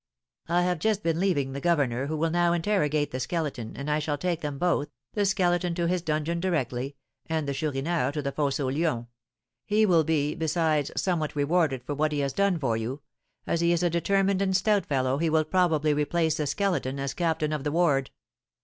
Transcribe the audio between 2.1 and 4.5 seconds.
will now interrogate the Skeleton, and I shall take